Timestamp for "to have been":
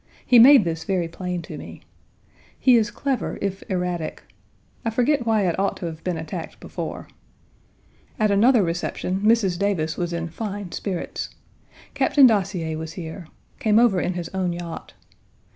5.77-6.17